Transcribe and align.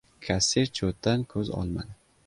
Kassir 0.27 0.71
cho‘tdan 0.79 1.27
ko‘z 1.37 1.57
olmadi. 1.63 1.99